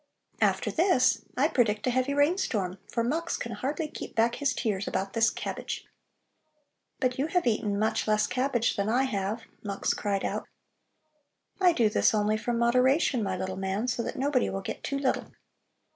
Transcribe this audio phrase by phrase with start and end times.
[0.41, 4.87] After this I predict a heavy rainstorm, for Mux can hardly keep back his tears
[4.87, 5.85] about this cabbage."
[6.99, 10.47] "But you have eaten much less cabbage than I have," Mux cried out.
[11.59, 14.97] "I do this only from moderation, my little man, so that nobody will get too
[14.97, 15.27] little."